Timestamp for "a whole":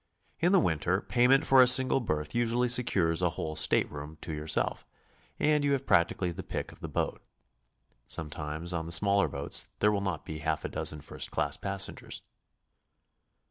3.21-3.55